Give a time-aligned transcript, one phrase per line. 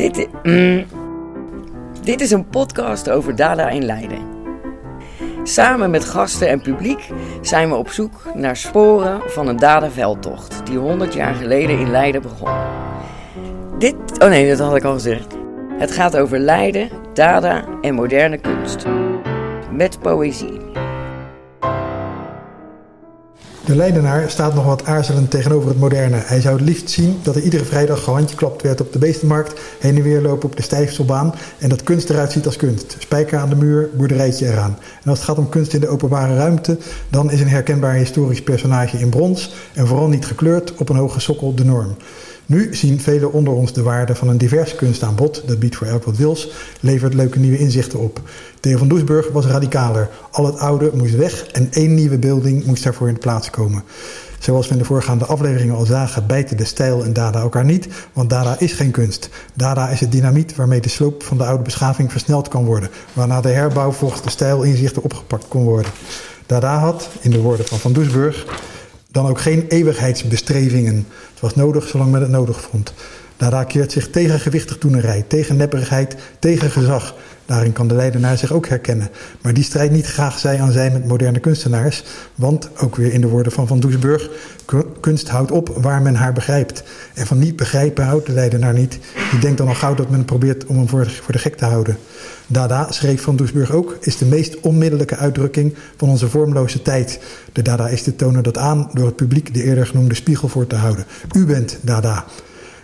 [0.00, 0.84] Dit, mm,
[2.02, 4.18] dit is een podcast over Dada in Leiden.
[5.42, 7.08] Samen met gasten en publiek
[7.40, 12.22] zijn we op zoek naar sporen van een Dada-veldtocht die 100 jaar geleden in Leiden
[12.22, 12.50] begon.
[13.78, 15.36] Dit, oh nee, dat had ik al gezegd.
[15.78, 18.86] Het gaat over Leiden, Dada en moderne kunst.
[19.70, 20.59] Met poëzie.
[23.64, 26.16] De Leidenaar staat nog wat aarzelend tegenover het moderne.
[26.16, 29.96] Hij zou het liefst zien dat er iedere vrijdag gehandjeklapt werd op de beestenmarkt, heen
[29.96, 32.96] en weer lopen op de Stijfselbaan en dat kunst eruit ziet als kunst.
[32.98, 34.78] Spijker aan de muur, boerderijtje eraan.
[35.02, 36.78] En als het gaat om kunst in de openbare ruimte,
[37.08, 41.20] dan is een herkenbaar historisch personage in brons en vooral niet gekleurd op een hoge
[41.20, 41.96] sokkel de norm.
[42.50, 46.04] Nu zien velen onder ons de waarde van een divers kunstaanbod, dat biedt voor elk
[46.04, 48.20] wat wils, levert leuke nieuwe inzichten op.
[48.60, 50.08] Theo van Doesburg was radicaler.
[50.30, 53.82] Al het oude moest weg en één nieuwe beelding moest daarvoor in de plaats komen.
[54.38, 57.88] Zoals we in de voorgaande afleveringen al zagen, bijten de stijl en dada elkaar niet,
[58.12, 59.28] want dada is geen kunst.
[59.54, 63.40] Dada is het dynamiet waarmee de sloop van de oude beschaving versneld kan worden, waarna
[63.40, 65.92] de herbouw volgens de stijlinzichten opgepakt kon worden.
[66.46, 68.46] Dada had, in de woorden van Van Doesburg,
[69.12, 71.06] dan ook geen eeuwigheidsbestrevingen.
[71.30, 72.92] Het was nodig zolang men het nodig vond.
[73.36, 77.14] Dada keert zich tegen gewichtig doenerij, tegen nepperigheid, tegen gezag.
[77.50, 79.08] Daarin kan de leidenaar zich ook herkennen.
[79.42, 82.04] Maar die strijd niet graag zij aan zij met moderne kunstenaars.
[82.34, 84.30] Want, ook weer in de woorden van Van Doesburg,
[85.00, 86.82] kunst houdt op waar men haar begrijpt.
[87.14, 88.98] En van niet begrijpen houdt de leidenaar niet.
[89.30, 91.96] Die denkt dan al gauw dat men probeert om hem voor de gek te houden.
[92.46, 97.20] Dada, schreef Van Doesburg ook, is de meest onmiddellijke uitdrukking van onze vormloze tijd.
[97.52, 100.66] De Dada is te tonen dat aan door het publiek de eerder genoemde spiegel voor
[100.66, 101.04] te houden.
[101.36, 102.24] U bent Dada.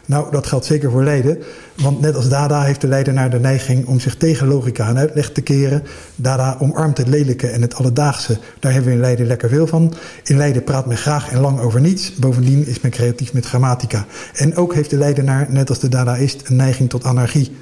[0.07, 1.39] Nou, dat geldt zeker voor Leiden.
[1.75, 5.33] Want net als Dada heeft de Leidenaar de neiging om zich tegen logica en uitleg
[5.33, 5.83] te keren.
[6.17, 8.39] Dada omarmt het lelijke en het alledaagse.
[8.61, 9.95] Daar hebben we in Leiden lekker veel van.
[10.25, 12.15] In Leiden praat men graag en lang over niets.
[12.15, 14.07] Bovendien is men creatief met grammatica.
[14.35, 17.57] En ook heeft de Leidenaar, net als de Dadaïst, een neiging tot anarchie.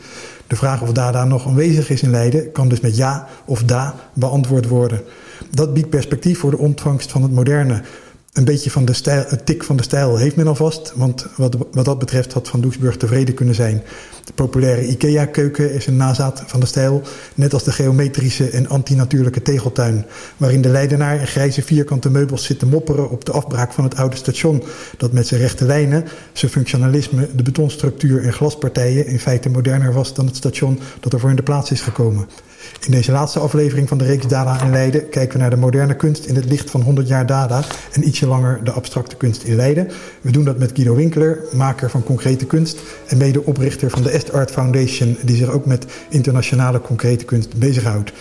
[0.46, 3.94] De vraag of Dada nog aanwezig is in Leiden kan dus met ja of da
[4.12, 5.02] beantwoord worden.
[5.50, 7.82] Dat biedt perspectief voor de ontvangst van het moderne
[8.34, 10.92] een beetje van de stijl, het tik van de stijl heeft men alvast.
[10.94, 13.82] Want wat, wat dat betreft had Van Doesburg tevreden kunnen zijn.
[14.24, 17.02] De populaire IKEA-keuken is een nazaat van de stijl.
[17.34, 20.06] Net als de geometrische en antinatuurlijke tegeltuin.
[20.36, 23.96] Waarin de Leidenaar in grijze vierkante meubels zit te mopperen op de afbraak van het
[23.96, 24.62] oude station.
[24.96, 30.14] Dat met zijn rechte lijnen, zijn functionalisme, de betonstructuur en glaspartijen in feite moderner was
[30.14, 32.28] dan het station dat ervoor in de plaats is gekomen.
[32.80, 35.96] In deze laatste aflevering van de reeks Dada in Leiden kijken we naar de moderne
[35.96, 39.88] kunst in het licht van 100 jaar Dada en langer de abstracte kunst in Leiden.
[40.20, 44.32] We doen dat met Guido Winkler, maker van concrete kunst en medeoprichter van de Est
[44.32, 48.12] Art Foundation, die zich ook met internationale concrete kunst bezighoudt.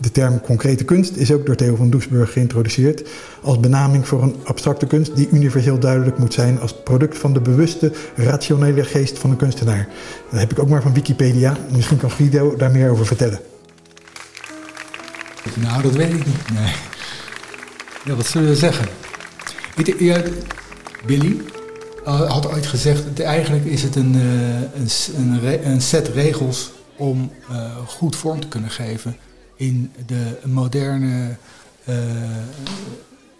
[0.00, 3.08] De term concrete kunst is ook door Theo van Doesburg geïntroduceerd
[3.42, 7.40] als benaming voor een abstracte kunst die universeel duidelijk moet zijn als product van de
[7.40, 9.88] bewuste, rationele geest van een kunstenaar.
[10.30, 11.56] Dat heb ik ook maar van Wikipedia.
[11.70, 13.40] Misschien kan Guido daar meer over vertellen.
[15.54, 16.52] Nou, dat weet ik niet.
[16.52, 16.72] Nee.
[18.04, 18.88] Ja, wat zullen we zeggen?
[19.84, 20.22] Ja,
[21.06, 21.40] Billy
[22.06, 27.76] uh, had ooit gezegd, eigenlijk is het een, uh, een, een, set regels om uh,
[27.86, 29.16] goed vorm te kunnen geven
[29.56, 31.36] in de moderne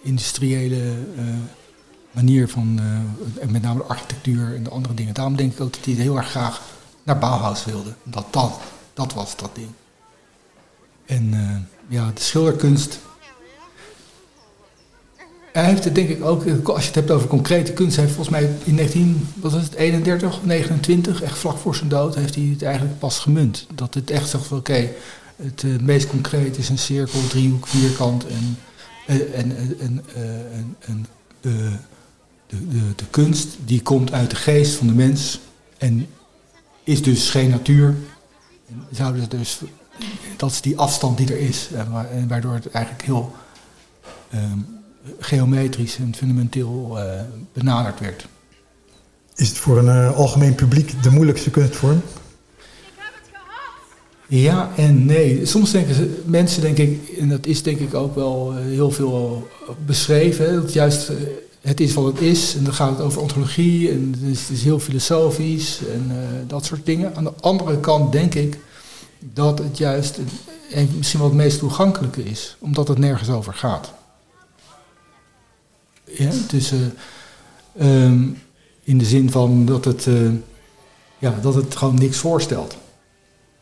[0.02, 0.94] industriële
[2.10, 2.80] manier van,
[3.48, 5.14] met name de architectuur en de andere dingen.
[5.14, 6.62] Daarom denk ik ook dat hij heel erg graag
[7.02, 7.94] naar Bauhaus wilde.
[8.02, 8.60] Dat, dat,
[8.94, 9.70] dat was dat ding.
[11.06, 11.34] En
[11.88, 12.98] ja, de schilderkunst.
[15.56, 18.36] Hij heeft het denk ik ook, als je het hebt over concrete kunst, heeft volgens
[18.36, 23.18] mij in 1931 of 29, echt vlak voor zijn dood, heeft hij het eigenlijk pas
[23.18, 23.66] gemunt.
[23.74, 24.90] Dat het echt zegt van oké,
[25.36, 28.58] het uh, meest concreet is een cirkel, driehoek, vierkant en,
[29.06, 30.04] uh, en, en,
[30.52, 31.06] en, en
[31.40, 31.70] de,
[32.46, 35.40] de, de kunst die komt uit de geest van de mens
[35.78, 36.06] en
[36.84, 37.94] is dus geen natuur.
[38.68, 39.60] En zouden dus
[40.36, 41.68] dat is die afstand die er is.
[42.10, 43.34] En waardoor het eigenlijk heel
[44.30, 44.58] ehm,
[45.18, 47.20] geometrisch en fundamenteel uh,
[47.52, 48.26] benaderd werd.
[49.34, 52.02] Is het voor een uh, algemeen publiek de moeilijkste kunstvorm?
[54.28, 55.46] Ja en nee.
[55.46, 58.90] Soms denken ze, mensen, denk ik, en dat is denk ik ook wel eh, heel
[58.90, 59.48] veel
[59.86, 61.10] beschreven, dat juist
[61.60, 62.54] het is wat het is.
[62.56, 66.10] En dan gaat het over ontologie en het is, het is heel filosofisch en
[66.46, 67.16] dat soort dingen.
[67.16, 68.58] Aan de andere kant denk ik
[69.20, 70.18] dat het juist
[70.96, 73.94] misschien wel het meest toegankelijke is, omdat het nergens over gaat.
[76.18, 78.42] Ja, dus uh, um,
[78.82, 80.30] in de zin van dat het, uh,
[81.18, 82.76] ja, dat het gewoon niks voorstelt.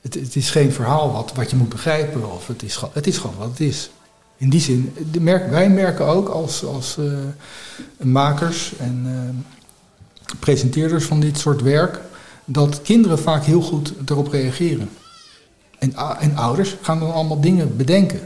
[0.00, 3.18] Het, het, is geen verhaal wat, wat je moet begrijpen, of het is, het is
[3.18, 3.90] gewoon wat het is.
[4.36, 7.12] In die zin, de merk, wij merken ook als, als uh,
[7.96, 9.06] makers en
[10.40, 12.00] presenteerders van dit soort werk
[12.44, 14.90] dat kinderen vaak heel goed erop reageren.
[15.78, 18.20] En, en ouders gaan dan allemaal dingen bedenken.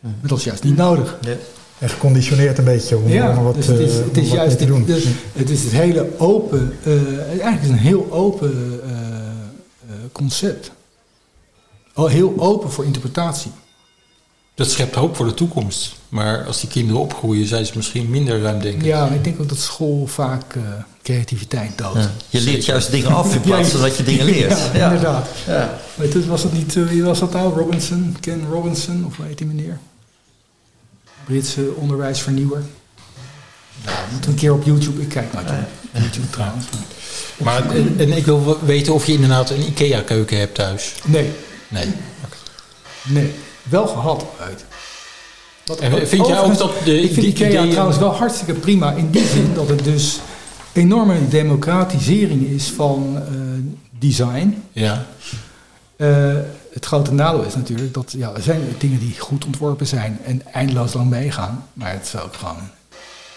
[0.00, 1.18] Maar dat is juist niet nodig.
[1.20, 1.36] Ja.
[1.78, 4.58] En geconditioneerd een beetje om, ja, om wat, dus het is, uh, het is juist
[4.58, 4.84] te doen.
[4.86, 10.70] Het, het is het hele open, uh, eigenlijk is een heel open uh, concept.
[11.94, 13.50] Heel open voor interpretatie.
[14.54, 15.96] Dat schept hoop voor de toekomst.
[16.08, 18.84] Maar als die kinderen opgroeien, zijn ze misschien minder ruimdenkend.
[18.84, 20.62] Ja, maar ik denk ook dat school vaak uh,
[21.02, 21.98] creativiteit doodt.
[21.98, 22.10] Ja.
[22.28, 24.58] Je leert juist dingen af in plaats van dat je dingen leert.
[24.58, 24.84] Ja, ja.
[24.86, 25.28] inderdaad.
[25.46, 25.78] Ja.
[25.94, 27.54] Weet je, was dat niet, wie was dat nou?
[27.54, 29.78] Robinson, Ken Robinson, of hoe heet die meneer?
[31.28, 32.62] Britse onderwijsvernieuwer.
[33.84, 35.02] Ja, moet een keer op YouTube.
[35.02, 35.66] Ik kijk ja.
[35.92, 36.66] YouTube trouwens.
[37.36, 40.94] Maar en, en, ik wil weten of je inderdaad een IKEA-keuken hebt thuis.
[41.04, 41.30] Nee.
[41.68, 41.86] Nee.
[43.02, 43.32] Nee.
[43.62, 44.64] Wel gehad uit.
[45.64, 48.92] Wat, en vind jij ook dat de Ik vind die IKEA trouwens wel hartstikke prima
[48.92, 50.18] in die zin dat het dus
[50.72, 53.32] enorme democratisering is van eh,
[53.98, 54.62] design.
[54.72, 55.06] Ja.
[55.98, 56.36] Eh,
[56.72, 60.42] het grote nadeel is natuurlijk dat ja, er zijn dingen die goed ontworpen zijn en
[60.52, 61.68] eindeloos lang meegaan.
[61.72, 62.70] Maar het is ook gewoon,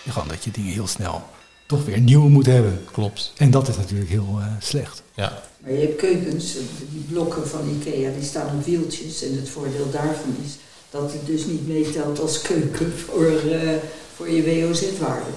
[0.10, 1.24] gewoon dat je dingen heel snel
[1.66, 2.84] toch weer nieuw moet hebben.
[2.92, 3.34] Klopt.
[3.38, 5.02] En dat is natuurlijk heel eh, slecht.
[5.16, 5.42] Ja.
[5.60, 6.54] Maar je hebt keukens,
[6.92, 9.24] die blokken van Ikea, die staan op wieltjes.
[9.24, 10.58] En het voordeel daarvan is
[10.90, 13.72] dat het dus niet meetelt als keuken voor, uh,
[14.16, 15.32] voor je WOZ-waarde.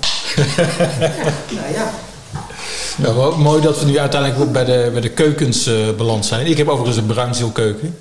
[0.57, 1.95] ja, nou ja.
[3.03, 6.47] Ja, mooi dat we nu uiteindelijk ook bij de, bij de keukens uh, beland zijn.
[6.47, 7.97] Ik heb overigens een bruinzeelkeuken.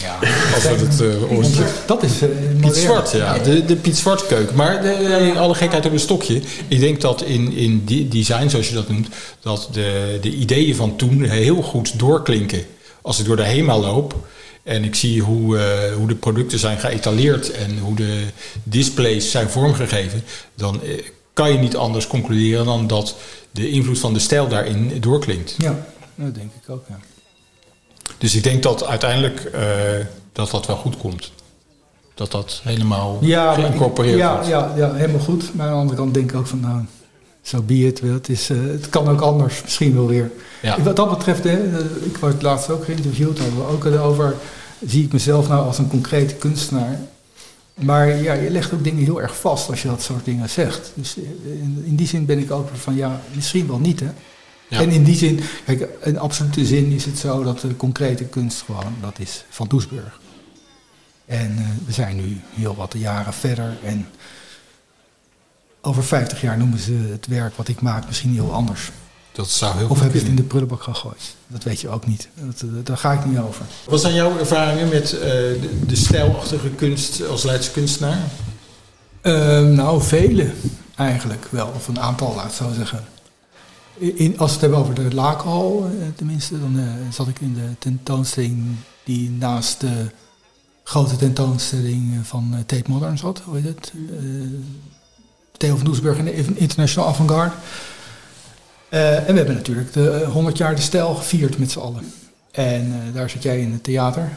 [0.00, 0.18] Ja,
[0.54, 1.58] Als we het uh, ooit...
[1.86, 2.28] dat is uh,
[2.60, 3.38] Piet Zwart, ja.
[3.38, 4.56] De, de Piet Zwart keuken.
[4.56, 6.40] Maar de, alle gekheid op een stokje.
[6.68, 9.08] Ik denk dat in, in die design, zoals je dat noemt,
[9.40, 12.62] dat de, de ideeën van toen heel goed doorklinken.
[13.02, 14.14] Als ik door de HEMA loop
[14.62, 15.62] en ik zie hoe, uh,
[15.96, 18.22] hoe de producten zijn geëtaleerd en hoe de
[18.62, 20.24] displays zijn vormgegeven,
[20.54, 20.80] dan
[21.38, 23.16] kan je niet anders concluderen dan dat
[23.50, 25.54] de invloed van de stijl daarin doorklinkt.
[25.58, 25.74] Ja,
[26.14, 26.98] dat denk ik ook, ja.
[28.18, 29.60] Dus ik denk dat uiteindelijk uh,
[30.32, 31.32] dat dat wel goed komt.
[32.14, 34.48] Dat dat helemaal ja, geïncorporeerd ja, wordt.
[34.48, 35.54] Ja, ja, helemaal goed.
[35.54, 36.84] Maar aan de andere kant denk ik ook van, nou,
[37.42, 38.00] zo be it.
[38.00, 40.30] Het, is, uh, het kan ook anders, misschien wel weer.
[40.62, 40.82] Ja.
[40.82, 44.34] Wat dat betreft, hè, ik werd laatst ook geïnterviewd, hadden we ook over,
[44.86, 47.00] zie ik mezelf nou als een concrete kunstenaar.
[47.78, 50.92] Maar ja, je legt ook dingen heel erg vast als je dat soort dingen zegt.
[50.94, 54.10] Dus in, in die zin ben ik ook van, ja, misschien wel niet, hè.
[54.68, 54.80] Ja.
[54.80, 58.62] En in die zin, kijk, in absolute zin is het zo dat de concrete kunst
[58.62, 60.20] gewoon, dat is van Doesburg.
[61.26, 64.06] En uh, we zijn nu heel wat jaren verder en
[65.80, 68.90] over 50 jaar noemen ze het werk wat ik maak misschien heel anders.
[69.38, 71.34] Dat zou heel of heb je het in de prullenbak gegooid?
[71.46, 72.28] Dat weet je ook niet.
[72.34, 73.64] Dat, uh, daar ga ik niet over.
[73.84, 78.18] Wat zijn jouw ervaringen met uh, de, de stijlachtige kunst als Leidse kunstenaar?
[79.20, 80.52] Ehm, nou, vele
[80.96, 81.72] eigenlijk wel.
[81.76, 83.04] Of een aantal, laat ik zo zeggen.
[83.98, 87.54] In, als we het hebben over de Lakenhal, eh, tenminste, dan uh, zat ik in
[87.54, 88.64] de tentoonstelling
[89.04, 90.10] die naast de
[90.84, 93.40] grote tentoonstelling van uh, Tate Modern zat.
[93.44, 93.92] Hoe heet het?
[93.94, 94.42] Uh,
[95.56, 97.54] Theo van Doesburg en de International Avant-Garde.
[98.88, 102.12] En we hebben natuurlijk de 100 jaar de stijl gevierd met z'n allen.
[102.50, 104.30] En daar zat jij in het theater.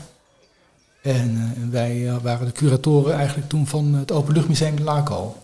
[1.01, 5.43] En wij waren de curatoren eigenlijk toen van het Openluchtmuseum de Lakenhal.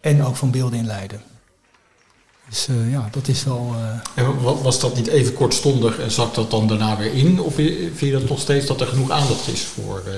[0.00, 1.22] En ook van beelden in Leiden.
[2.50, 3.74] Dus uh, ja, dat is wel.
[3.74, 4.24] Uh...
[4.24, 7.40] En was dat niet even kortstondig en zakt dat dan daarna weer in?
[7.40, 10.02] Of vind je dat nog steeds dat er genoeg aandacht is voor.
[10.06, 10.12] Uh...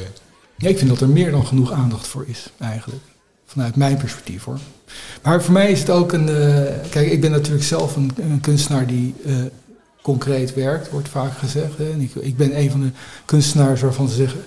[0.57, 3.03] Ja, ik vind dat er meer dan genoeg aandacht voor is, eigenlijk.
[3.47, 4.59] Vanuit mijn perspectief hoor.
[5.23, 6.27] Maar voor mij is het ook een.
[6.91, 9.15] kijk, ik ben natuurlijk zelf een, kunstenaar die
[10.03, 11.79] concreet werkt, wordt vaak gezegd.
[11.79, 12.91] En ik, ik ben een van de
[13.25, 14.41] kunstenaars waarvan ze zeggen.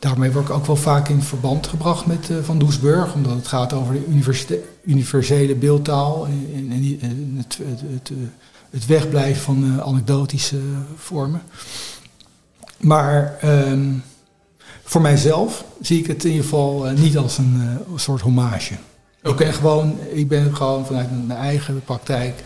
[0.00, 3.46] Daarmee word ik ook wel vaak in verband gebracht met uh, Van Doesburg, omdat het
[3.46, 7.58] gaat over de universele beeldtaal en, en, het,
[8.70, 10.58] het, wegblijven van anekdotische
[10.96, 11.42] vormen.
[12.76, 14.02] Maar um,
[14.84, 18.74] voor mijzelf zie ik het in ieder geval niet als een soort hommage.
[19.22, 19.30] Okay.
[19.30, 22.42] Ik, ben gewoon, ik ben gewoon vanuit mijn eigen praktijk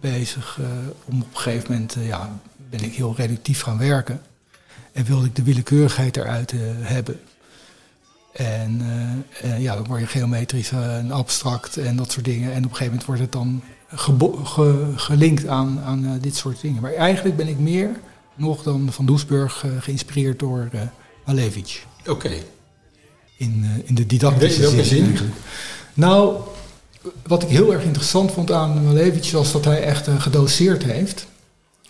[0.00, 0.60] bezig
[1.04, 2.38] om op een gegeven moment, ja,
[2.70, 4.20] ben ik heel reductief gaan werken.
[4.92, 7.20] En wilde ik de willekeurigheid eruit uh, hebben.
[8.32, 8.82] En
[9.58, 12.52] ja, dan word je geometrisch en abstract en dat soort dingen.
[12.52, 16.82] En op een gegeven moment wordt het dan ge gelinkt aan, aan dit soort dingen.
[16.82, 17.90] Maar eigenlijk ben ik meer
[18.34, 20.68] nog dan Van Doesburg geïnspireerd door
[21.24, 21.84] Malevich.
[22.00, 22.10] Oké.
[22.10, 22.42] Okay.
[23.36, 25.18] In, in de didactische in welke zin?
[25.94, 26.36] nou,
[27.26, 31.26] wat ik heel erg interessant vond aan Malevich was dat hij echt gedoseerd heeft.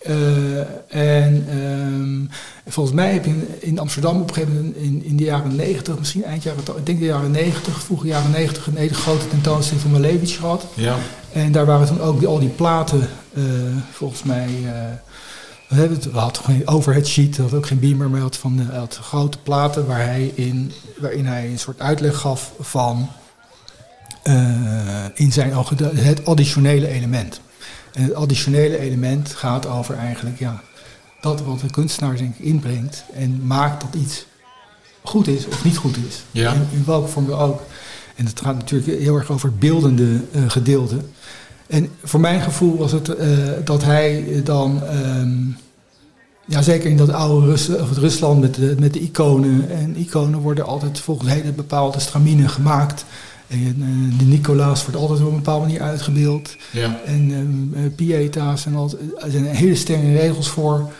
[0.04, 0.58] Eh,
[0.88, 5.16] en ehm, volgens mij heb je in, in Amsterdam op een gegeven moment in, in
[5.16, 8.76] de jaren 90, misschien eind jaren, ik denk de jaren 90, vroege jaren 90, een
[8.76, 10.66] hele grote tentoonstelling van Malevich gehad.
[10.74, 10.96] Ja.
[11.32, 13.42] En daar waren toen ook die, al die platen, eh,
[13.92, 14.48] volgens mij.
[15.74, 18.20] Eh, we hebben het, we hadden geen overhead sheet, we hadden ook geen beamer, maar
[18.20, 22.52] had, van, hij had grote platen waar hij in, waarin hij een soort uitleg gaf
[22.60, 23.08] van
[24.22, 25.52] eh, in zijn
[25.94, 27.40] het additionele element.
[27.92, 30.62] En het additionele element gaat over eigenlijk ja,
[31.20, 34.26] dat wat de kunstenaar denk ik inbrengt en maakt dat iets
[35.02, 36.24] goed is of niet goed is.
[36.30, 36.52] Ja.
[36.52, 37.62] In, in welke vorm dan ook.
[38.14, 40.96] En het gaat natuurlijk heel erg over het beeldende eh, gedeelte.
[41.66, 43.28] En voor mijn gevoel was het eh,
[43.64, 45.38] dat hij dan, ehm,
[46.46, 49.70] ja, zeker in dat oude Rus of het Rusland met de, met de iconen.
[49.70, 53.04] En iconen worden altijd volgens hele bepaalde straminen gemaakt.
[53.46, 56.56] En eh, de Nicolaas wordt altijd op een bepaalde manier uitgebeeld.
[56.70, 57.00] Ja.
[57.04, 58.90] En eh, pieta's en al.
[59.18, 60.92] Er zijn hele strenge regels voor.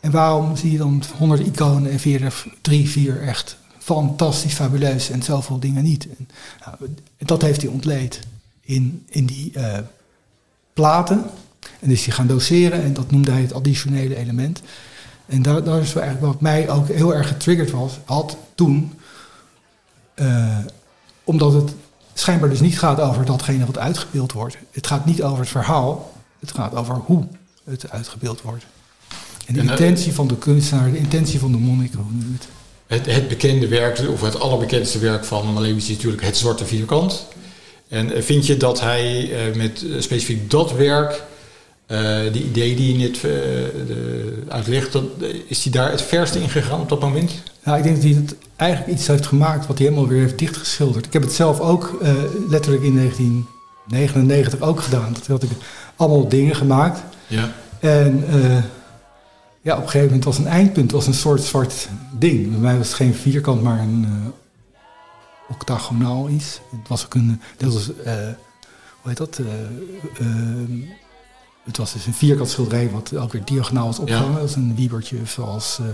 [0.00, 5.10] En waarom zie je dan honderd iconen en vier, er drie, vier echt fantastisch, fabuleus
[5.10, 6.08] en zoveel dingen niet?
[6.18, 6.28] En,
[6.64, 8.20] nou, dat heeft hij ontleed
[8.60, 9.52] in, in die
[10.72, 11.24] platen.
[11.80, 14.62] En is hij gaan doseren en dat noemde hij het additionele element.
[15.30, 18.92] En daar, daar is eigenlijk wat mij ook heel erg getriggerd was, had toen.
[20.14, 20.58] eh,
[21.24, 21.72] omdat het
[22.14, 24.56] schijnbaar dus niet gaat over datgene wat uitgebeeld wordt.
[24.70, 27.26] Het gaat niet over het verhaal, het gaat over hoe
[27.64, 28.64] het uitgebeeld wordt.
[29.46, 32.18] En de En, eh, intentie van de kunstenaar, de intentie van de monnik, hoe noem
[32.18, 32.48] je het?
[32.86, 37.26] Het, het bekende werk, of het allerbekendste werk van Malevich is natuurlijk het zwarte vierkant.
[37.88, 41.22] En eh, vind je dat hij met specifiek dat werk,
[42.32, 46.48] die idee die je net eh, uitlegt, dat, eh, is hij daar het verste in
[46.48, 47.32] gegaan op dat moment?
[47.64, 50.38] Nou, ik denk dat hij het eigenlijk iets heeft gemaakt wat hij helemaal weer heeft
[50.38, 51.06] dichtgeschilderd.
[51.06, 52.14] Ik heb het zelf ook eh,
[52.48, 55.12] letterlijk in 1999 ook gedaan.
[55.12, 55.50] Dat had ik
[55.96, 57.00] allemaal dingen gemaakt.
[57.26, 57.52] Ja.
[57.80, 58.62] En eh,
[59.62, 62.50] ja, op een gegeven moment was een eindpunt was een soort zwart ding.
[62.50, 64.28] Bij mij was het geen vierkant, maar een eh,
[65.48, 66.60] octagonaal iets.
[66.70, 68.14] Het was ook een, dat was, eh,
[69.00, 69.38] hoe heet dat?
[69.38, 69.46] Eh,
[71.70, 74.28] het was dus een vierkant schilderij wat ook weer diagonaal was opgehangen.
[74.28, 74.38] Ja.
[74.38, 75.86] Dat was een wiebertje zoals eh,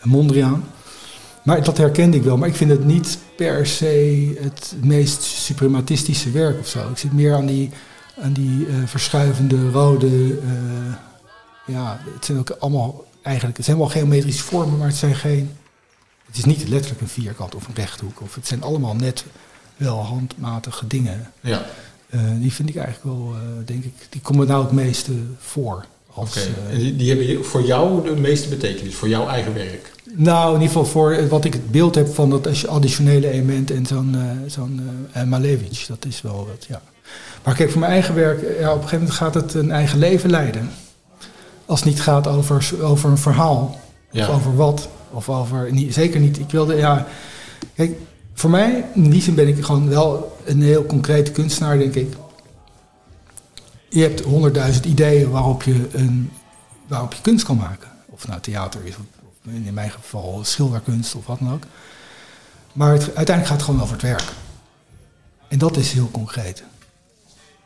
[0.00, 0.64] een Mondriaan.
[1.42, 2.36] Maar dat herkende ik wel.
[2.36, 6.90] Maar ik vind het niet per se het meest suprematistische werk of zo.
[6.90, 7.70] Ik zit meer aan die,
[8.20, 10.38] aan die eh, verschuivende rode...
[10.38, 10.94] eh,
[11.66, 13.56] ja, het zijn ook allemaal eigenlijk...
[13.56, 15.50] Het zijn wel geometrische vormen, maar het zijn geen...
[16.26, 18.20] Het is niet letterlijk een vierkant of een rechthoek.
[18.20, 19.24] Of het zijn allemaal net
[19.76, 21.32] wel handmatige dingen.
[21.40, 21.66] Ja.
[22.14, 23.92] Eh, die vind ik eigenlijk wel, eh, denk ik...
[24.08, 25.84] Die komen nou het meeste voor.
[26.12, 26.40] Als, Oké.
[26.68, 29.92] eh, En die, die hebben voor jou de meeste betekenis, voor jouw eigen werk.
[30.14, 33.86] Nou, in ieder geval voor wat ik het beeld heb van dat additionele element en
[33.86, 34.16] zo'n
[34.46, 34.80] zo'n
[35.26, 35.86] Malevich.
[35.86, 36.82] Dat is wel wat, ja.
[37.44, 39.98] Maar kijk, voor mijn eigen werk, ja, op een gegeven moment gaat het een eigen
[39.98, 40.70] leven leiden.
[41.66, 43.80] Als het niet gaat over, over een verhaal,
[44.10, 44.28] Ja.
[44.28, 47.06] of over wat, of over, niet, zeker niet, ik wilde, ja,
[47.74, 47.96] kijk,
[48.34, 52.14] voor mij, in die zin ben ik gewoon wel een heel concrete kunstenaar, denk ik.
[53.88, 56.32] Je hebt honderdduizend ideeën waarop je, een,
[56.86, 57.88] waarop je kunst kan maken.
[58.06, 61.62] Of nou theater is, of in mijn geval schilderkunst of wat dan ook.
[62.72, 64.32] Maar het, uiteindelijk gaat het gewoon over het werk.
[65.48, 66.62] En dat is heel concreet.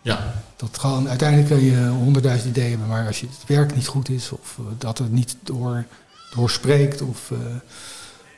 [0.02, 0.34] Ja.
[0.56, 4.08] Dat gewoon, uiteindelijk kun je honderdduizend ideeën hebben, maar als je het werk niet goed
[4.08, 5.84] is, of eh, dat het niet door,
[6.34, 7.38] doorspreekt, of, eh,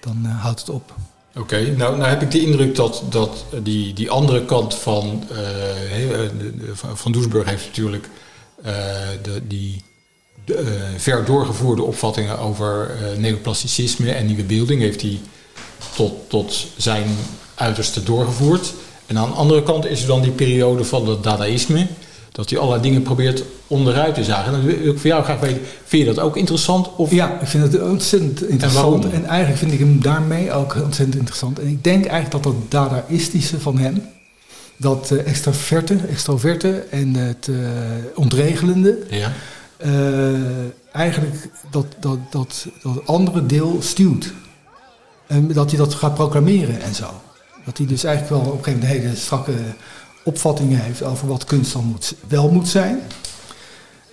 [0.01, 0.95] dan eh, houdt het op.
[1.37, 6.25] Oké, nou, nou heb ik de indruk dat, dat die, die andere kant van eh,
[6.25, 6.31] eh,
[6.95, 8.09] van- Doesburg heeft natuurlijk
[8.63, 8.73] eh,
[9.23, 9.83] de, die
[10.45, 15.21] de, ver doorgevoerde opvattingen over neoplasticisme en nieuwe beelding heeft hij
[15.97, 17.17] tot, tot zijn
[17.55, 18.73] uiterste doorgevoerd.
[19.07, 21.87] En aan de andere kant is er dan die periode van het dadaïsme,
[22.41, 24.45] dat hij allerlei dingen probeert onderuit te zagen.
[24.45, 26.97] En dan wil ik voor jou graag weten, vind je dat ook interessant?
[26.97, 29.11] Of Ja, ik vind het ontzettend interessant.
[29.11, 31.59] En, eigenlijk vind ik hem daarmee ook ontzettend interessant.
[31.59, 34.03] En ik denk eigenlijk dat dat dadaïstische van hem,
[34.77, 37.57] dat eh, extraverte, extroverte en het eh,
[38.15, 39.33] ontregelende, Ja,
[39.77, 40.33] eh,
[40.93, 44.33] eigenlijk dat, dat, dat, dat andere deel stuwt.
[45.27, 47.11] En dat hij dat gaat proclameren en zo.
[47.65, 49.53] Dat hij dus eigenlijk wel op een gegeven moment hele strakke
[50.25, 53.01] opvattingen heeft over wat kunst dan moet, wel moet zijn.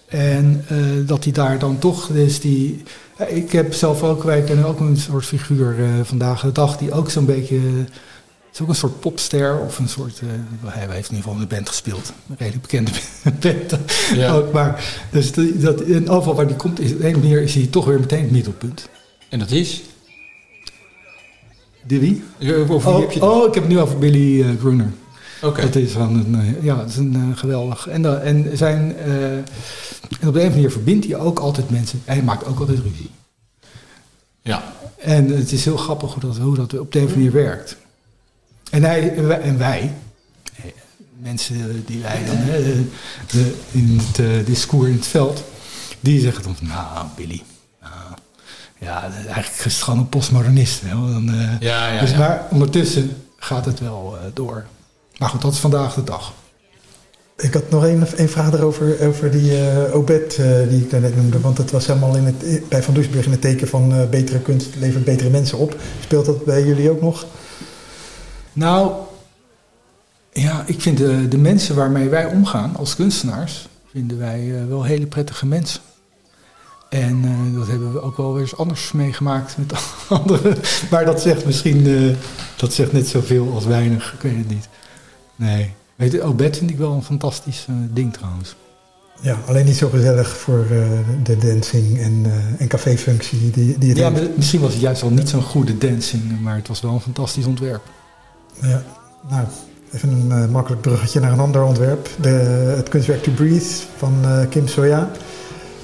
[0.07, 2.83] En eh, dat hij daar dan toch, dus die.
[3.17, 6.77] ja, Ik heb zelf ook, wij kennen ook een soort figuur eh, vandaag de dag
[6.77, 7.59] die ook zo'n beetje.
[8.53, 10.19] Is ook een soort popster of een soort.
[10.19, 10.27] eh,
[10.73, 12.13] hij heeft in ieder geval in de band gespeeld.
[12.29, 12.91] Een redelijk bekende
[13.41, 13.77] band.
[14.15, 14.31] Ja.
[14.33, 17.65] Ook, maar dus dat, en overal waar die komt, is, op een manier is hij
[17.67, 18.89] toch weer meteen het middelpunt.
[19.29, 19.81] en dat is?
[21.87, 22.23] De wie?
[22.41, 23.29] Over wie Oh, heb je het?
[23.29, 24.91] oh, ik heb het nu over Billy eh, Gruner.
[25.41, 25.61] Oké.
[25.61, 27.87] Dat is van een, eh, ja, dat is een eh, geweldig.
[27.87, 29.45] En, dan- en, zijn, eh, en op
[30.09, 32.01] de een of andere manier verbindt hij ook altijd mensen.
[32.05, 33.09] Hij maakt ook altijd ruzie.
[34.41, 34.63] Ja.
[34.97, 37.45] En het is heel grappig hoe dat, hoe dat op de een of andere manier
[37.45, 37.77] werkt.
[38.71, 39.93] En, hij, en wij, en wij,
[41.21, 42.63] mensen die wij dan hè,
[43.31, 45.43] de, in het discours in het veld,
[45.99, 47.43] die zeggen dan van, nou Billy,
[47.81, 47.93] nou,
[48.79, 50.81] ja, eigenlijk is het gewoon een postmodernist.
[50.81, 52.17] Hè, dan, Ja, ja, dus ja.
[52.17, 54.65] maar ondertussen gaat het wel eh, door.
[55.19, 56.33] Maar goed, dat is vandaag de dag.
[57.37, 61.39] Ik had nog één vraag erover, over die eh, Obed eh, die ik daarnet noemde.
[61.39, 64.39] Want het was helemaal in het, bij Van Doesburg in het teken van eh, betere
[64.39, 65.75] kunst levert betere mensen op.
[66.01, 67.25] Speelt dat bij jullie ook nog?
[68.53, 68.91] Nou,
[70.41, 74.83] ja, ik vind de, de mensen waarmee wij omgaan als kunstenaars, vinden wij eh, wel
[74.83, 75.81] hele prettige mensen.
[76.89, 79.73] En eh, dat hebben we ook wel weer eens anders meegemaakt met
[80.19, 80.57] anderen.
[80.91, 82.15] Maar dat zegt misschien, eh,
[82.55, 84.67] dat zegt net zoveel als weinig, ik weet het niet.
[85.37, 88.55] Nee, weet je, Obed vind ik wel een fantastisch eh, ding trouwens.
[89.21, 90.79] Ja, alleen niet zo gezellig voor eh,
[91.23, 95.09] de dancing en, eh en caféfunctie die, die het Ja, misschien was het juist al
[95.09, 97.81] niet zo'n goede dancing, maar het was wel een fantastisch ontwerp.
[98.61, 98.83] Ja,
[99.29, 99.45] nou,
[99.91, 102.09] even een makkelijk bruggetje naar een ander ontwerp.
[102.21, 102.29] De,
[102.77, 104.13] het kunstwerk To Breathe van
[104.49, 105.11] Kim Soya.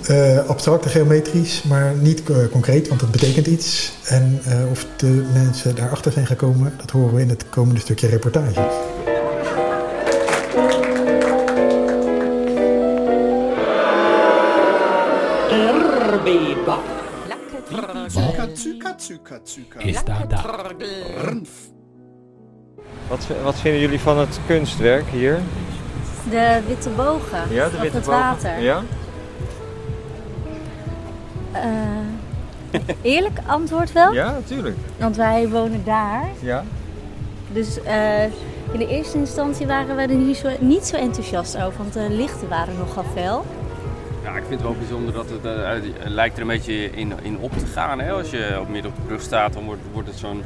[0.03, 3.93] Eh, abstract en geometrisch, maar niet concreet, want het betekent iets.
[4.03, 4.41] En
[4.71, 9.02] of de mensen daarachter zijn gekomen, dat horen we in het komende stukje reportage.
[19.77, 20.73] Is daar daar.
[23.07, 25.39] Wat, wat vinden jullie van het kunstwerk hier?
[26.29, 28.19] De witte bogen Ja, de op witte het bogen.
[28.19, 28.59] water.
[28.61, 28.81] Ja?
[31.51, 31.61] Eh,
[33.01, 34.77] eerlijk antwoord wel, Ja, natuurlijk.
[34.99, 36.25] want wij wonen daar.
[36.39, 36.63] Ja.
[37.51, 38.23] Dus eh,
[38.71, 42.07] in de eerste instantie waren we er niet zo, niet zo enthousiast over, want de
[42.09, 43.45] lichten waren nogal fel.
[44.23, 47.13] Ja, ik vind het wel bijzonder dat het eh, het lijkt er een beetje in,
[47.21, 47.99] in op te gaan.
[47.99, 48.11] Hè?
[48.11, 50.43] Als je op midden op de brug staat, dan wordt, wordt het zo'n.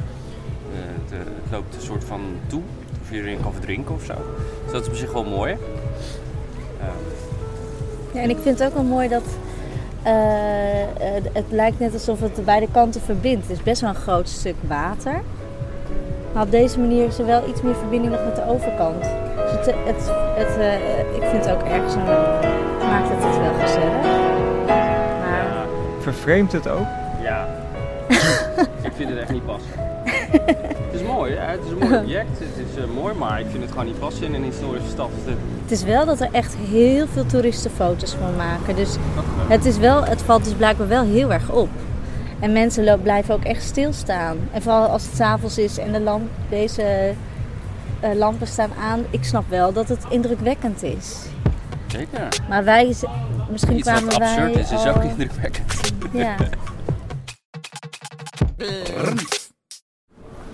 [0.72, 2.62] eh, eh, het loopt een soort van toe.
[3.02, 4.14] Of je erin kan verdrinken of zo.
[4.64, 5.56] Dus dat is op zich wel mooi.
[8.12, 9.22] Ja, en ik vind het ook wel mooi dat
[11.32, 13.48] het lijkt net alsof het de beide kanten verbindt.
[13.48, 15.20] Het is best wel een groot stuk water.
[16.32, 19.00] Maar op deze manier is er wel iets meer verbinding nog met de overkant.
[19.02, 20.56] Dus het, het,
[21.16, 21.98] ik vind het ook erg zo.
[22.88, 24.02] Maakt het het wel gezellig.
[25.20, 25.66] Maar
[26.00, 26.86] Vervreemdt het ook?
[27.22, 27.48] ja,
[28.88, 29.70] ik vind het echt niet passen.
[30.86, 31.50] het is mooi, hè?
[31.50, 32.38] het is een mooi object.
[32.38, 35.10] Het is eh, mooi, maar ik vind het gewoon niet passen in een historische stad.
[35.14, 35.34] als dit.
[35.62, 38.76] het is wel dat er echt heel veel toeristen foto's van maken.
[38.76, 38.96] Dus
[39.48, 41.68] het, is wel, het valt dus blijkbaar wel heel erg op.
[42.40, 44.36] En mensen blijven ook echt stilstaan.
[44.52, 47.14] En vooral als het s'avonds is en de lamp, deze
[48.00, 49.04] eh, lampen staan aan.
[49.10, 51.16] Ik snap wel dat het indrukwekkend is.
[51.88, 52.28] Zeker.
[52.48, 52.94] Maar wij,
[53.50, 54.28] misschien Iets wat kwamen wij...
[54.28, 55.92] absurd is, is ook indrukwekkend.
[56.12, 56.36] Ja.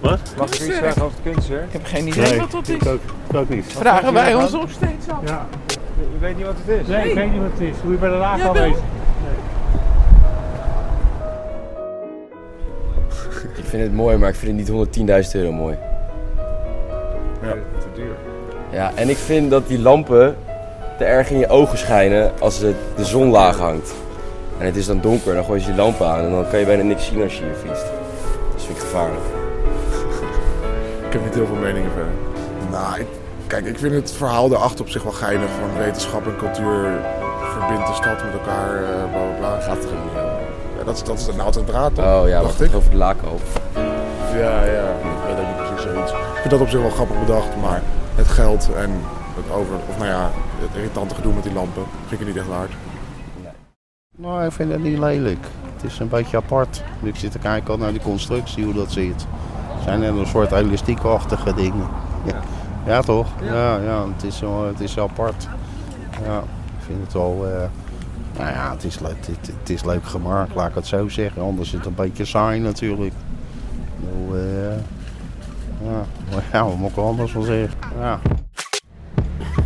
[0.00, 0.34] Wat?
[0.38, 1.66] Mag ik iets zeggen over het kunstwerk?
[1.66, 2.74] Ik heb geen Nee, wat dat is.
[2.74, 3.64] Ik ook, ik ook niet.
[3.66, 5.18] Vragen wij ons nog steeds af.
[5.24, 5.46] Ja.
[6.12, 6.86] Je weet niet wat het is?
[6.86, 7.76] Nee, ik weet niet wat het is.
[7.82, 8.78] Hoe je bij de Ja, al bezig.
[13.56, 15.76] Ik vind het mooi, maar ik vind het niet 110.000 euro mooi.
[17.42, 18.16] Ja, te duur.
[18.72, 20.36] Ja, en ik vind dat die lampen
[20.98, 23.92] te erg in je ogen schijnen als het de zon laag hangt.
[24.58, 26.66] En het is dan donker, dan gooi je die lampen aan en dan kan je
[26.66, 27.86] bijna niks zien als je hier fietst.
[28.52, 29.24] Dat vind ik gevaarlijk.
[31.06, 32.12] Ik heb niet heel veel meningen verder.
[32.70, 33.06] Nou, ik,
[33.46, 35.48] kijk, ik vind het verhaal daarachter op zich wel geinig.
[35.60, 37.00] Van wetenschap en cultuur
[37.58, 39.60] verbindt de stad met elkaar, eh bla bla bla.
[39.60, 40.40] Gaat er niet over.
[40.78, 42.04] Ja, dat, is, dat is de en draad, toch?
[42.04, 42.76] Oh ja, dacht wat ik.
[42.76, 43.40] over de lakenhoop.
[44.32, 44.88] Ja, ja.
[44.88, 46.12] Ik weet ook niet precies zoiets.
[46.12, 47.82] Ik vind dat op zich wel grappig bedacht, maar
[48.14, 48.90] het geld en
[49.36, 52.36] het over, of nou ja, het irritante gedoe met die lampen vind ik het niet
[52.36, 52.70] echt waard.
[54.16, 55.46] Nou, ik vind het niet lelijk.
[55.74, 56.82] Het is een beetje apart.
[57.02, 59.26] Ik zit te kijken al naar die constructie, hoe dat zit.
[59.68, 61.88] Het zijn net een soort elastiekachtige dingen.
[62.24, 62.40] Ja,
[62.86, 63.28] ja toch?
[63.42, 65.48] Ja, ja, het, is wel, het is wel apart.
[66.24, 66.38] Ja,
[66.78, 67.46] ik vind het wel...
[67.46, 67.68] eh,
[68.38, 71.42] nou ja, het is, leuk, het, het is leuk gemaakt, laat ik het zo zeggen.
[71.42, 73.14] Anders is het een beetje saai natuurlijk.
[74.00, 74.76] Bedoel, eh,
[75.84, 77.78] ja, maar ja, wat moet ik er anders van zeggen?
[77.98, 78.20] Ja.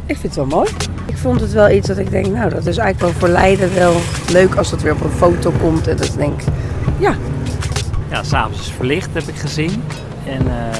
[0.09, 0.71] Ik vind het wel mooi.
[1.07, 3.75] Ik vond het wel iets dat ik denk, nou, dat is eigenlijk wel voor Leiden
[3.75, 3.97] wel
[4.31, 5.87] leuk als dat weer op een foto komt.
[5.87, 6.41] En dat ik denk,
[6.99, 7.15] ja,
[8.11, 9.83] Ja, s'avonds is verlicht, heb ik gezien.
[10.27, 10.79] En eh,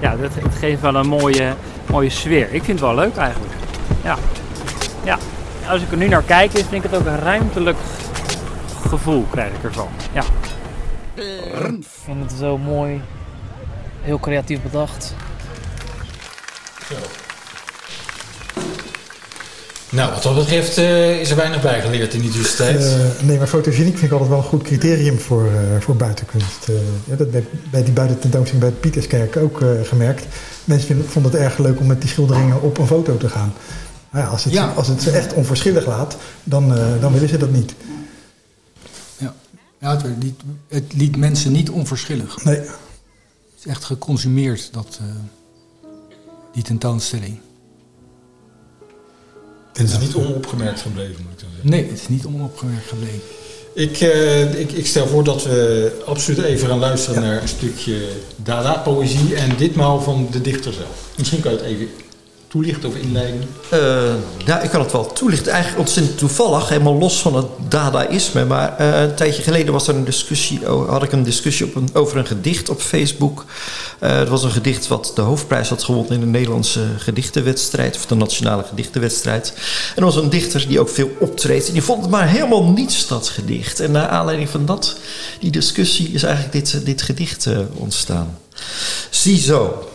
[0.00, 1.54] ja, dat, het geeft wel een mooie,
[1.90, 2.52] mooie sfeer.
[2.52, 3.52] Ik vind het wel leuk eigenlijk.
[4.02, 4.16] Ja.
[5.04, 5.18] ja.
[5.68, 7.78] Als ik er nu naar kijk, is, vind ik het ook een ruimtelijk
[8.88, 9.88] gevoel krijg ik ervan.
[10.12, 10.22] Ja.
[11.14, 13.00] Ik vind het zo mooi.
[14.02, 15.14] Heel creatief bedacht.
[19.90, 22.82] Nou, wat dat betreft eh, is er weinig bijgeleerd in die tussentijd.
[22.82, 26.66] Eh, nee, maar fotogeniek vind ik altijd wel een goed criterium voor, eh, voor buitenkunst.
[27.04, 30.26] Ja, dat heb ik bij die buitententoonstelling bij de Pieterskerk ook gemerkt.
[30.64, 33.52] Mensen vinden, vonden het erg leuk om met die schilderingen op een foto te gaan.
[34.10, 37.50] Maar ja, als, het, als het ze echt onverschillig laat, dan, dan willen ze dat
[37.50, 37.74] niet.
[39.16, 39.34] Ja,
[39.78, 42.44] ja het, niet, het liet mensen niet onverschillig.
[42.44, 42.56] Nee.
[42.56, 42.68] Het
[43.58, 45.00] is echt geconsumeerd, dat,
[46.52, 47.38] die tentoonstelling.
[49.80, 51.70] Het is niet onopgemerkt gebleven, moet ik dan zeggen.
[51.70, 53.20] Nee, het is niet onopgemerkt gebleven.
[53.72, 58.08] Ik, eh, ik, ik stel voor dat we absoluut even gaan luisteren naar een stukje
[58.36, 59.34] Dada-poëzie.
[59.34, 61.10] En ditmaal van de dichter zelf.
[61.16, 61.88] Misschien kan je het even
[62.50, 63.48] toelichten of inleiden.
[63.68, 64.14] Eh,
[64.46, 65.52] ja, ik kan het wel toelichten.
[65.52, 68.44] Eigenlijk ontzettend toevallig, helemaal los van het dadaïsme.
[68.44, 72.16] Maar eh, een tijdje geleden was er een discussie, had ik een discussie op over
[72.16, 73.44] een gedicht op Facebook.
[73.98, 78.06] Eh, het was een gedicht wat de hoofdprijs had gewonnen in de Nederlandse gedichtenwedstrijd, of
[78.06, 79.52] de nationale gedichtenwedstrijd.
[79.88, 81.66] En er was een dichter die ook veel optreedt.
[81.66, 83.80] En die vond het maar helemaal niets, dat gedicht.
[83.80, 84.96] En naar aanleiding van dat,
[85.40, 88.38] die discussie, is eigenlijk dit, dit gedicht ontstaan.
[89.10, 89.88] Ziezo,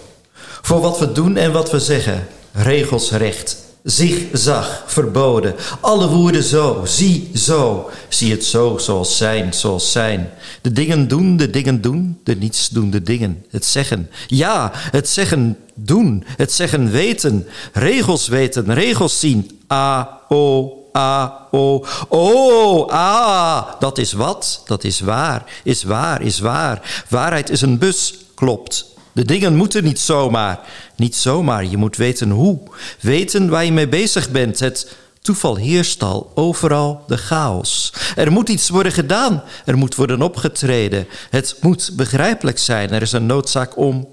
[0.61, 2.27] voor wat we doen en wat we zeggen.
[2.57, 5.55] Regels recht, zigzag, verboden.
[5.79, 7.89] Alle woorden zo, zie zo.
[8.09, 10.29] Zie het zo, zoals zijn, zoals zijn.
[10.61, 13.45] De dingen doen, de dingen doen, de niets doen de dingen.
[13.49, 17.47] Het zeggen, ja, het zeggen doen, het zeggen weten.
[17.73, 19.59] Regels weten, regels zien.
[19.73, 21.85] A, O, A, O.
[22.09, 25.43] O, A, dat is wat, dat is waar.
[25.63, 27.03] Is waar, is waar.
[27.09, 28.94] Waarheid is een bus, klopt.
[29.15, 30.59] De dingen moeten niet zomaar.
[30.95, 32.59] Niet zomaar, je moet weten hoe.
[33.01, 34.59] Weten waar je mee bezig bent.
[34.59, 37.93] Het toeval heerst al overal de chaos.
[38.15, 39.43] Er moet iets worden gedaan.
[39.65, 41.07] Er moet worden opgetreden.
[41.29, 42.91] Het moet begrijpelijk zijn.
[42.91, 44.07] Er is een noodzaak om.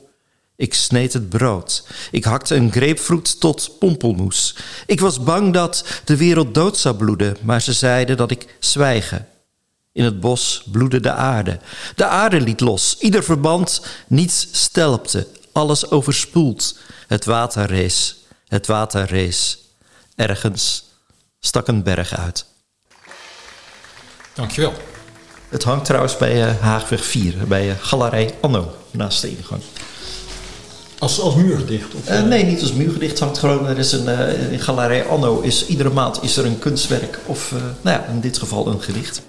[0.56, 1.86] Ik sneed het brood.
[2.10, 4.56] Ik hakte een grapefruit tot pompelmoes.
[4.86, 9.26] Ik was bang dat de wereld dood zou bloeden, maar ze zeiden dat ik zwijgen.
[9.92, 11.58] In het bos bloedde de aarde.
[11.94, 12.96] De aarde liet los.
[12.98, 15.26] Ieder verband, niets stelpte.
[15.52, 16.78] Alles overspoeld.
[17.06, 18.16] Het water rees.
[18.48, 19.58] Het water rees.
[20.16, 20.84] Ergens
[21.40, 22.44] stak een berg uit.
[24.34, 24.72] Dankjewel.
[25.48, 29.62] Het hangt trouwens bij uh, Haagweg 4, bij uh, Galerij Anno, naast de ingang.
[30.98, 31.94] Als, als muurgedicht?
[31.94, 33.18] Of, uh, nee, niet als muurgedicht.
[33.18, 33.66] hangt gewoon.
[33.66, 34.08] Er is een,
[34.50, 38.38] in Galerij Anno is iedere maand is er een kunstwerk of, nou ja, in dit
[38.38, 39.22] geval een gedicht.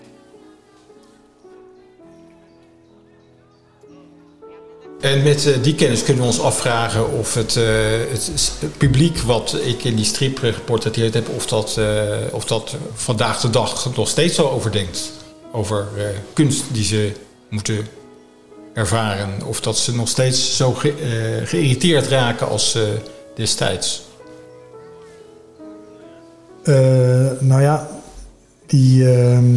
[5.03, 7.65] En met uh, die kennis kunnen we ons afvragen of het, uh,
[8.11, 13.41] het, publiek wat ik in die strip geportretteerd heb, of dat, uh, of dat vandaag
[13.41, 15.11] de dag nog steeds zo overdenkt.
[15.51, 15.87] Over
[16.33, 17.11] kunst die ze
[17.49, 17.87] moeten
[18.73, 19.29] ervaren.
[19.45, 20.93] Of dat ze nog steeds zo ge,
[21.45, 22.77] geïrriteerd raken als
[23.35, 24.03] destijds.
[27.39, 27.89] nou ja,
[28.65, 29.55] die, ehm,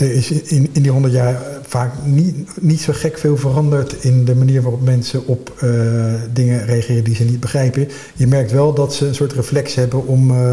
[0.00, 4.24] er is in, in die honderd jaar vaak niet, niet zo gek veel veranderd in
[4.24, 7.88] de manier waarop mensen op uh, dingen reageren die ze niet begrijpen.
[8.14, 10.52] Je merkt wel dat ze een soort reflex hebben om, uh,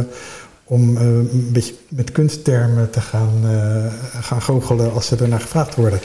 [0.64, 3.32] om uh, een beetje met kunsttermen te gaan,
[4.22, 6.00] gaan goochelen als ze ernaar gevraagd worden.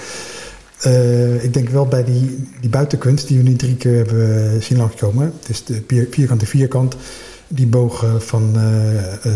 [1.42, 5.32] ik denk wel bij die, die buitenkunst die we nu drie keer hebben zien langskomen.
[5.40, 6.96] Het is de vierkante vierkant,
[7.48, 8.56] die bogen van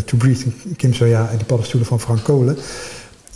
[0.05, 2.57] To Breathe Kim Soya en die paddenstoelen van Frank Kolen.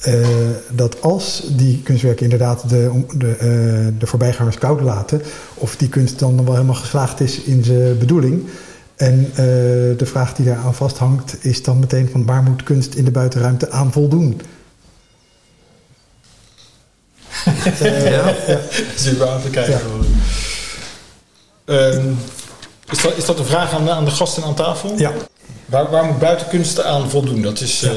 [0.07, 0.27] Uh,
[0.69, 5.21] dat als die kunstwerken inderdaad de, de, uh, de voorbijgangers koud laten,
[5.53, 8.47] of die kunst dan wel helemaal geslaagd is in zijn bedoeling.
[8.95, 9.35] En uh,
[9.97, 13.71] de vraag die daaraan vasthangt is dan meteen van waar moet kunst in de buitenruimte
[13.71, 14.41] aan voldoen?
[17.79, 18.59] ja, ja.
[18.95, 19.79] Zullen we aan te kijken.
[21.65, 21.93] Ja.
[21.93, 22.17] Um,
[22.91, 24.97] is, dat, is dat een vraag aan, aan de gasten aan tafel?
[24.97, 25.13] Ja.
[25.65, 27.41] Waar, waar moet buitenkunst aan voldoen?
[27.41, 27.89] Dat is ja.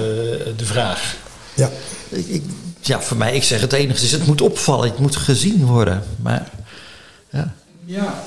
[0.57, 1.17] de vraag.
[1.55, 1.71] Ja.
[2.09, 2.43] Ik, ik,
[2.81, 6.03] ja, voor mij, ik zeg het enige is, het moet opvallen, het moet gezien worden.
[6.23, 6.51] Maar,
[7.31, 7.55] ja.
[7.85, 8.23] Ja,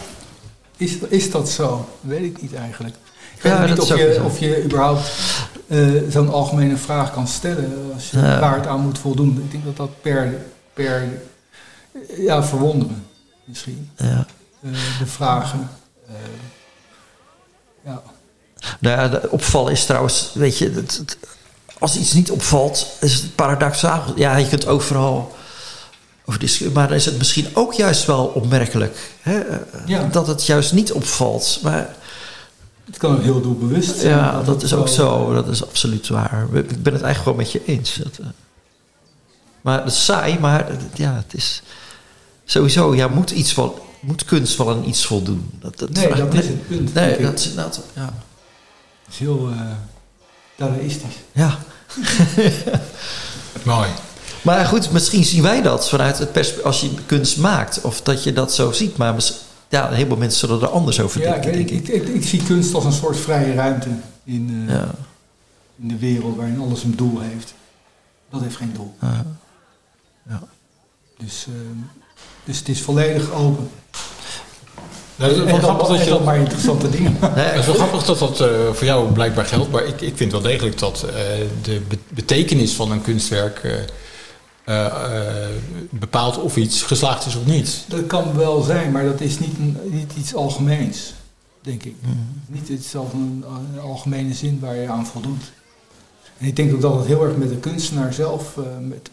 [0.77, 1.89] is, is dat zo?
[2.01, 2.95] Weet ik niet eigenlijk.
[3.35, 5.11] Ik weet ja, niet of je, of je überhaupt
[5.67, 8.39] uh, zo'n algemene vraag kan stellen als je, ja.
[8.39, 9.41] waar het aan moet voldoen.
[9.43, 10.33] Ik denk dat dat per,
[10.73, 11.03] per
[12.17, 13.05] ja, verwonderen
[13.43, 13.89] misschien.
[13.97, 14.25] Ja.
[14.61, 15.69] Uh, de vragen.
[16.09, 16.15] Uh,
[17.83, 18.01] ja.
[18.79, 21.17] Nou ja, de opvallen is trouwens, weet je, het, het,
[21.79, 24.03] als iets niet opvalt, is het paradoxaal.
[24.15, 25.35] Ja, je kunt overal
[26.25, 29.41] over discussiëren, maar dan is het misschien ook juist wel opmerkelijk hè?
[29.85, 30.07] Ja.
[30.07, 31.59] dat het juist niet opvalt.
[31.63, 31.95] Maar
[32.85, 34.17] het kan ook heel doelbewust zijn.
[34.17, 35.33] Ja, dat, dat is ook zo.
[35.33, 36.47] Dat is absoluut waar.
[36.53, 37.95] Ik ben het eigenlijk gewoon met je eens.
[37.95, 38.27] Dat, uh,
[39.61, 41.61] maar het is saai, maar ja, het is
[42.45, 42.95] sowieso.
[42.95, 45.49] Ja, moet iets wel, moet kunst wel aan iets voldoen?
[45.59, 46.93] Dat, dat nee, dat is het punt.
[46.93, 47.81] Nee, dat is inderdaad.
[47.93, 48.13] Ja.
[49.09, 49.49] Is heel.
[49.49, 49.71] Uh,
[50.55, 51.15] dadaïstisch.
[51.31, 51.57] Ja.
[53.63, 53.89] Mooi.
[54.41, 57.81] Maar goed, misschien zien wij dat vanuit het perspectief als je kunst maakt.
[57.81, 58.97] Of dat je dat zo ziet.
[58.97, 59.15] Maar
[59.69, 62.07] ja, een heleboel mensen zullen er anders over Ja, denken, ik, denk ik, ik.
[62.07, 63.89] ik, ik zie kunst als een soort vrije ruimte
[64.23, 64.91] in, eh, Ja.
[65.81, 67.53] in de wereld waarin alles een doel heeft.
[68.29, 68.95] Dat heeft geen doel.
[69.01, 69.25] Ja.
[70.29, 70.41] Ja.
[71.17, 71.77] Dus, ehm,
[72.43, 73.69] dus het is volledig open.
[75.17, 77.15] Nou, dat is wel grappig dat je dat maar interessante dingen.
[77.21, 80.31] het is wel grappig dat dat eh, voor jou blijkbaar geldt, maar ik, ik vind
[80.31, 81.13] wel degelijk dat eh,
[81.61, 83.85] de be- betekenis van een kunstwerk
[84.65, 84.75] eh,
[85.89, 87.83] bepaalt of iets geslaagd is of niet.
[87.87, 91.13] Dat kan wel zijn, maar dat is niet, een- niet iets algemeens,
[91.61, 91.95] denk ik.
[92.01, 92.11] Mhm.
[92.47, 95.43] Niet iets als een, een algemene zin waar je aan voldoet.
[96.37, 99.09] En ik denk ook dat het heel erg met de kunstenaar zelf met,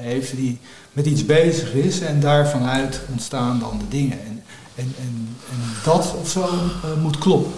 [0.00, 0.58] heeft, die
[0.92, 4.18] met iets bezig is en daarvanuit ontstaan dan de dingen.
[4.26, 4.42] En,
[4.78, 7.52] en, en, en dat of zo eh, moet kloppen.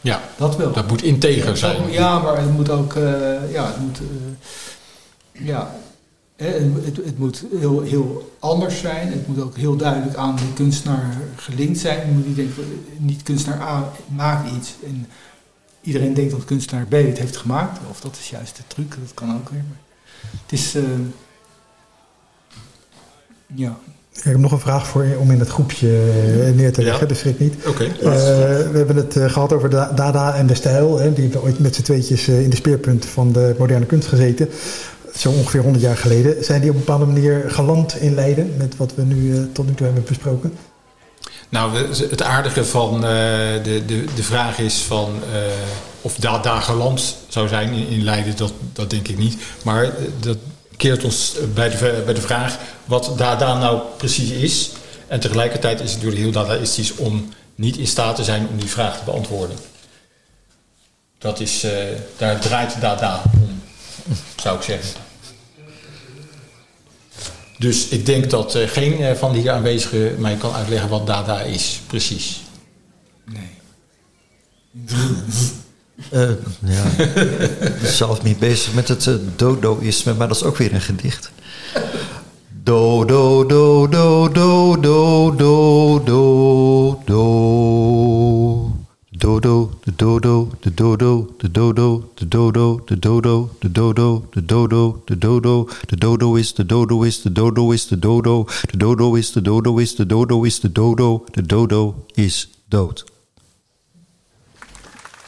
[0.00, 0.72] Ja, dat wel.
[0.72, 1.90] Dat moet integer zijn.
[1.90, 5.74] Ja, maar het moet ook, eh, ja, het moet, eh, ja,
[6.36, 9.12] het, het moet heel, heel anders zijn.
[9.12, 12.06] Het moet ook heel duidelijk aan de kunstenaar gelinkt zijn.
[12.06, 15.08] Je moet niet denken, niet kunstenaar A maakt iets en
[15.80, 17.78] iedereen denkt dat kunstenaar B het heeft gemaakt.
[17.90, 19.64] Of dat is juist de truc, dat kan ook weer.
[19.68, 19.80] Maar
[20.42, 20.76] het is,
[23.54, 23.78] ja.
[24.24, 27.00] Ik heb nog een vraag voor je om in het groepje eh, neer te leggen,
[27.02, 27.06] Ja.
[27.08, 27.54] dus schrik niet.
[27.66, 27.84] Oké.
[27.84, 27.90] Eh,
[28.70, 30.98] we hebben het eh, gehad over da- Dada en de stijl.
[30.98, 31.12] Hè.
[31.12, 34.48] Die hebben ooit met z'n tweetjes in de speerpunt van de moderne kunst gezeten.
[35.16, 36.44] Zo ongeveer 100 jaar geleden.
[36.44, 39.74] Zijn die op een bepaalde manier geland in Leiden met wat we nu tot nu
[39.74, 40.52] toe hebben besproken?
[41.48, 41.76] Nou,
[42.10, 45.08] het aardige van de, de, de vraag is van
[46.00, 49.36] of Dada geland zou zijn in, in Leiden, dat, dat denk ik niet.
[49.64, 50.36] Maar dat
[50.80, 54.70] keert ons bij de, bij de vraag wat Dada nou precies is.
[55.06, 58.68] En tegelijkertijd is het natuurlijk heel dadaïstisch om niet in staat te zijn om die
[58.68, 59.56] vraag te beantwoorden.
[61.18, 61.72] Dat is, eh,
[62.16, 63.62] daar draait Dada om,
[64.36, 65.00] zou ik zeggen.
[67.58, 71.06] Dus ik denk dat eh, geen eh, van de hier aanwezigen mij kan uitleggen wat
[71.06, 72.40] Dada is, precies.
[76.08, 76.30] Eh,
[76.64, 76.84] ja,
[77.82, 81.30] zelf niet bezig met het eh, dodoïsme, maar dat is ook weer een gedicht.
[82.62, 88.78] Do, do, do, do, do, do, do, do, do.
[89.20, 95.02] Dodo, de dodo, de dodo, de dodo, de dodo, de dodo, de dodo, de dodo,
[95.04, 99.14] de dodo, de dodo is de dodo is de dodo is de dodo, de dodo
[99.14, 103.04] is de dodo is de dodo is de dodo, de dodo is dood.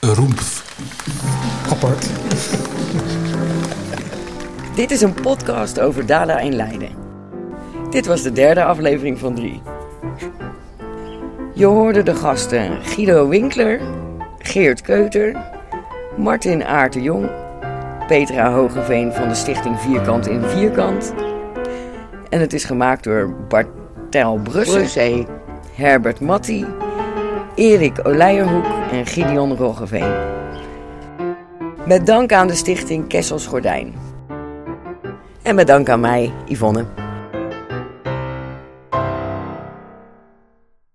[0.06, 0.76] Roempf.
[1.70, 2.10] Apart.
[4.74, 6.88] Dit is een podcast over Dada in Leiden.
[7.90, 9.62] Dit was de derde aflevering van drie.
[11.54, 13.80] Je hoorde de gasten Guido Winkler,
[14.38, 15.36] Geert Keuter,
[16.16, 17.30] Martin Aert de Jong,
[18.06, 21.14] Petra Hogeveen van de stichting Vierkant in Vierkant.
[22.28, 25.26] En het is gemaakt door Bartel Brussen, Brussé.
[25.74, 26.66] Herbert Matti,
[27.54, 30.12] Erik Oleijerhoek en Gideon Roggeveen.
[31.86, 33.94] Met dank aan de stichting Kessels Gordijn.
[35.42, 37.01] En met dank aan mij, Yvonne.